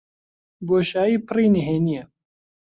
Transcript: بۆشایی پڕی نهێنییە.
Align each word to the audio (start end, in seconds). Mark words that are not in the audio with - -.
بۆشایی 0.67 1.17
پڕی 1.27 1.47
نهێنییە. 1.55 2.01